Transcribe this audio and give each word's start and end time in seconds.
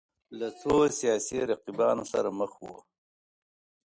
له 0.39 0.47
څو 0.59 0.75
سیاسي 0.99 1.39
رقیبانو 1.51 2.03
سره 2.13 2.29
مخ 2.39 2.51
وو 2.63 2.77